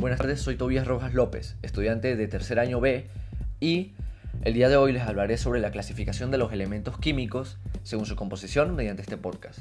Buenas 0.00 0.18
tardes, 0.18 0.40
soy 0.40 0.56
Tobias 0.56 0.86
Rojas 0.86 1.12
López, 1.12 1.56
estudiante 1.60 2.16
de 2.16 2.26
tercer 2.26 2.58
año 2.58 2.80
B 2.80 3.04
y 3.60 3.92
el 4.40 4.54
día 4.54 4.70
de 4.70 4.76
hoy 4.76 4.92
les 4.92 5.02
hablaré 5.02 5.36
sobre 5.36 5.60
la 5.60 5.70
clasificación 5.70 6.30
de 6.30 6.38
los 6.38 6.54
elementos 6.54 6.96
químicos 6.98 7.58
según 7.82 8.06
su 8.06 8.16
composición 8.16 8.74
mediante 8.74 9.02
este 9.02 9.18
podcast. 9.18 9.58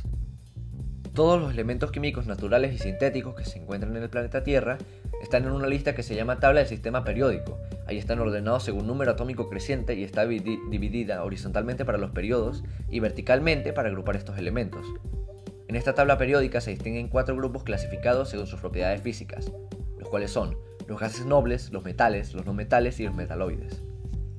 Todos 1.13 1.41
los 1.41 1.51
elementos 1.51 1.91
químicos 1.91 2.25
naturales 2.25 2.73
y 2.73 2.77
sintéticos 2.77 3.35
que 3.35 3.43
se 3.43 3.59
encuentran 3.59 3.97
en 3.97 4.03
el 4.03 4.09
planeta 4.09 4.41
Tierra 4.41 4.77
están 5.21 5.43
en 5.43 5.51
una 5.51 5.67
lista 5.67 5.93
que 5.93 6.03
se 6.03 6.15
llama 6.15 6.39
tabla 6.39 6.61
del 6.61 6.69
sistema 6.69 7.03
periódico. 7.03 7.59
Ahí 7.85 7.97
están 7.97 8.19
ordenados 8.19 8.63
según 8.63 8.87
número 8.87 9.11
atómico 9.11 9.49
creciente 9.49 9.95
y 9.95 10.05
está 10.05 10.25
dividida 10.25 11.21
horizontalmente 11.21 11.83
para 11.83 11.97
los 11.97 12.11
periodos 12.11 12.63
y 12.89 13.01
verticalmente 13.01 13.73
para 13.73 13.89
agrupar 13.89 14.15
estos 14.15 14.37
elementos. 14.37 14.85
En 15.67 15.75
esta 15.75 15.95
tabla 15.95 16.17
periódica 16.17 16.61
se 16.61 16.71
distinguen 16.71 17.09
cuatro 17.09 17.35
grupos 17.35 17.63
clasificados 17.63 18.29
según 18.29 18.47
sus 18.47 18.61
propiedades 18.61 19.01
físicas, 19.01 19.51
cuales 20.09 20.31
son 20.31 20.57
los 20.87 20.99
gases 20.99 21.25
nobles, 21.25 21.71
los 21.71 21.83
metales, 21.83 22.33
los 22.33 22.45
no 22.45 22.53
metales 22.53 22.99
y 22.99 23.05
los 23.05 23.15
metaloides. 23.15 23.81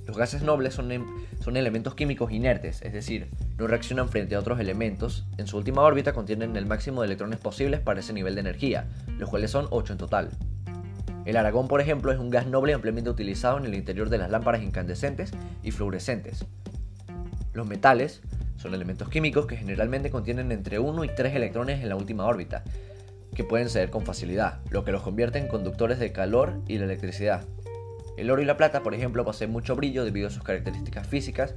Los 0.06 0.16
gases 0.16 0.42
nobles 0.42 0.74
son, 0.74 0.90
em, 0.90 1.06
son, 1.40 1.56
elementos 1.56 1.94
químicos 1.94 2.32
inertes, 2.32 2.82
es 2.82 2.92
decir, 2.92 3.30
no 3.56 3.68
reaccionan 3.68 4.08
frente 4.08 4.34
a 4.34 4.40
otros 4.40 4.58
elementos. 4.58 5.24
En 5.38 5.46
su 5.46 5.56
última 5.56 5.82
órbita 5.82 6.12
contienen 6.12 6.56
el 6.56 6.66
máximo 6.66 7.00
de 7.00 7.06
electrones 7.06 7.38
posibles 7.38 7.78
para 7.80 8.00
ese 8.00 8.12
nivel 8.12 8.34
de 8.34 8.40
energía, 8.40 8.88
los 9.18 9.30
cuales 9.30 9.52
son 9.52 9.68
8 9.70 9.92
en 9.92 9.98
total. 9.98 10.30
El 11.24 11.36
aragón, 11.36 11.68
por 11.68 11.80
ejemplo, 11.80 12.10
es 12.10 12.18
un 12.18 12.30
gas 12.30 12.48
noble 12.48 12.72
ampliamente 12.72 13.10
utilizado 13.10 13.58
en 13.58 13.66
el 13.66 13.74
interior 13.74 14.08
de 14.08 14.18
las 14.18 14.30
lámparas 14.30 14.62
incandescentes 14.62 15.30
y 15.62 15.70
fluorescentes. 15.70 16.44
Los 17.52 17.68
metales 17.68 18.22
son 18.56 18.74
elementos 18.74 19.08
químicos 19.08 19.46
que 19.46 19.56
generalmente 19.56 20.10
contienen 20.10 20.50
entre 20.50 20.78
1 20.78 21.04
y 21.04 21.08
3 21.14 21.34
electrones 21.34 21.82
en 21.82 21.88
la 21.88 21.96
última 21.96 22.24
órbita, 22.24 22.64
que 23.34 23.44
pueden 23.44 23.68
ceder 23.68 23.90
con 23.90 24.04
facilidad, 24.04 24.60
lo 24.70 24.84
que 24.84 24.92
los 24.92 25.02
convierte 25.02 25.38
en 25.38 25.48
conductores 25.48 25.98
de 25.98 26.12
calor 26.12 26.60
y 26.66 26.78
la 26.78 26.84
electricidad. 26.84 27.44
El 28.16 28.30
oro 28.30 28.42
y 28.42 28.44
la 28.44 28.56
plata, 28.56 28.82
por 28.82 28.94
ejemplo, 28.94 29.24
poseen 29.24 29.50
mucho 29.50 29.76
brillo 29.76 30.04
debido 30.04 30.28
a 30.28 30.30
sus 30.30 30.42
características 30.42 31.06
físicas 31.06 31.54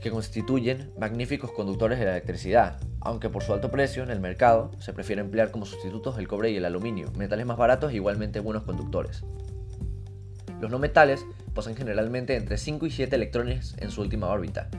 que 0.00 0.10
constituyen 0.10 0.90
magníficos 0.98 1.52
conductores 1.52 1.98
de 1.98 2.06
la 2.06 2.12
electricidad, 2.12 2.80
aunque 3.00 3.28
por 3.28 3.42
su 3.42 3.52
alto 3.52 3.70
precio 3.70 4.02
en 4.02 4.10
el 4.10 4.20
mercado 4.20 4.70
se 4.78 4.94
prefiere 4.94 5.20
emplear 5.20 5.50
como 5.50 5.66
sustitutos 5.66 6.18
el 6.18 6.26
cobre 6.26 6.50
y 6.50 6.56
el 6.56 6.64
aluminio, 6.64 7.12
metales 7.18 7.44
más 7.44 7.58
baratos 7.58 7.92
e 7.92 7.96
igualmente 7.96 8.40
buenos 8.40 8.62
conductores. 8.62 9.22
Los 10.60 10.70
no 10.70 10.78
metales 10.78 11.26
poseen 11.54 11.76
generalmente 11.76 12.36
entre 12.36 12.56
5 12.56 12.86
y 12.86 12.90
7 12.90 13.14
electrones 13.14 13.74
en 13.78 13.90
su 13.90 14.00
última 14.00 14.28
órbita, 14.28 14.70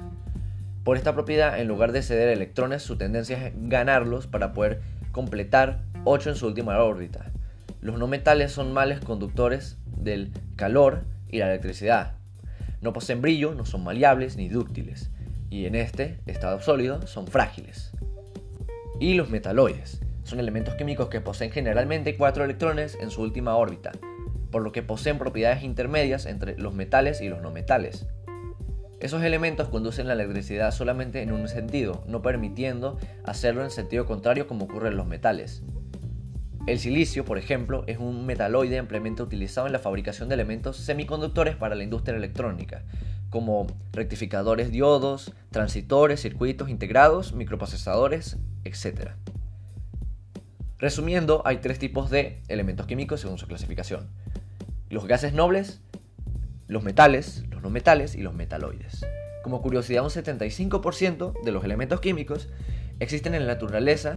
por 0.83 0.98
esta 0.98 1.14
propiedad, 1.14 1.59
en 1.59 1.67
lugar 1.67 1.92
de 1.92 2.02
ceder 2.02 2.30
electrones, 2.30 2.81
su 2.81 2.98
tendencia 2.98 3.48
es 3.48 3.53
ganarlos 3.55 4.26
para 4.26 4.52
poder 4.52 4.81
completar 5.12 5.84
8 6.06 6.31
en 6.31 6.36
su 6.36 6.48
última 6.48 6.78
órbita. 6.80 7.31
Los 7.81 7.98
no 7.98 8.08
metales 8.08 8.52
son 8.52 8.73
males 8.73 9.00
conductores 9.00 9.78
del 9.86 10.31
calor 10.56 11.04
y 11.30 11.40
la 11.40 11.48
electricidad. 11.48 12.14
No 12.81 12.94
poseen 12.94 13.22
brillo, 13.22 13.54
no 13.54 13.66
son 13.66 13.84
maleables 13.84 14.38
ni 14.38 14.50
dúctiles, 14.50 15.12
y 15.50 15.66
en 15.66 15.76
este 15.76 16.20
estado 16.26 16.62
sólido 16.62 17.06
son 17.08 17.28
frágiles. 17.28 17.92
Y 19.00 19.16
los 19.16 19.30
metaloides 19.30 20.02
son 20.23 20.39
elementos 20.39 20.76
químicos 20.76 21.09
que 21.09 21.22
poseen 21.22 21.52
generalmente 21.52 22.17
4 22.17 22.45
electrones 22.45 22.98
en 23.02 23.12
su 23.12 23.22
última 23.22 23.56
órbita, 23.56 23.92
por 24.52 24.62
lo 24.62 24.72
que 24.72 24.84
poseen 24.84 25.17
propiedades 25.17 25.64
intermedias 25.64 26.26
entre 26.26 26.58
los 26.58 26.73
metales 26.73 27.22
y 27.22 27.30
los 27.30 27.42
no 27.42 27.52
metales. 27.52 28.08
Esos 29.02 29.24
elementos 29.24 29.68
conducen 29.68 30.08
la 30.08 30.14
electricidad 30.14 30.72
solamente 30.72 31.24
en 31.24 31.32
un 31.32 31.48
sentido, 31.48 32.04
no 32.08 32.22
permitiendo 32.22 33.00
hacerlo 33.26 33.64
en 33.64 33.72
sentido 33.72 34.06
contrario 34.06 34.45
como 34.45 34.66
ocurre 34.66 34.89
en 34.89 34.98
los 34.98 35.08
metales. 35.08 35.64
El 36.67 36.78
silicio, 36.78 37.26
por 37.26 37.40
ejemplo, 37.40 37.84
es 37.88 37.98
un 37.98 38.28
metaloide 38.28 38.78
ampliamente 38.78 39.23
utilizado 39.23 39.66
en 39.66 39.73
la 39.73 39.80
fabricación 39.80 40.30
de 40.30 40.36
elementos 40.36 40.78
semiconductores 40.78 41.56
para 41.56 41.73
la 41.73 41.84
industria 41.84 42.16
electrónica, 42.16 42.84
como 43.32 43.66
rectificadores 43.92 44.70
diodos, 44.70 45.34
transitores, 45.50 46.22
circuitos 46.22 46.70
integrados, 46.70 47.34
microprocesadores, 47.34 48.38
etc. 48.66 49.14
Resumiendo, 50.78 51.42
hay 51.44 51.58
tres 51.58 51.80
tipos 51.80 52.11
de 52.11 52.44
elementos 52.50 52.86
químicos 52.86 53.22
según 53.22 53.40
su 53.40 53.48
clasificación. 53.48 54.10
Los 54.92 55.08
gases 55.08 55.34
nobles, 55.34 55.82
los 56.67 56.84
metales, 56.84 57.45
los 57.61 57.70
no 57.70 57.70
metales 57.70 58.16
y 58.16 58.22
los 58.22 58.33
metaloides. 58.33 59.05
Como 59.44 59.61
curiosidad, 59.61 60.04
un 60.04 60.10
75% 60.10 61.44
de 61.44 61.52
los 61.52 61.64
elementos 61.64 62.02
químicos 62.02 62.49
existen 62.99 63.36
en 63.36 63.45
la 63.45 63.54
naturaleza. 63.54 64.16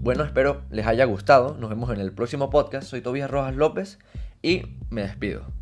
Bueno, 0.00 0.24
espero 0.24 0.62
les 0.70 0.86
haya 0.86 1.04
gustado. 1.04 1.56
Nos 1.58 1.70
vemos 1.70 1.90
en 1.90 2.00
el 2.00 2.12
próximo 2.12 2.50
podcast. 2.50 2.88
Soy 2.88 3.00
Tobias 3.00 3.30
Rojas 3.30 3.56
López 3.56 3.98
y 4.40 4.62
me 4.90 5.02
despido. 5.02 5.57